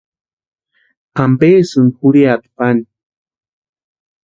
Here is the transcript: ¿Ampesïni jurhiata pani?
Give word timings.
¿Ampesïni 1.23 1.93
jurhiata 1.99 2.43
pani? 2.57 2.83